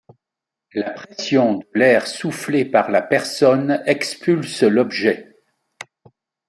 [0.73, 5.35] La pression de l'air soufflé par la personne expulse l'objet.